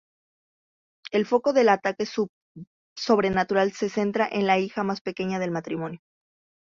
[1.11, 2.07] El foco del ataque
[2.97, 5.99] sobrenatural se centra en la hija más pequeña del matrimonio.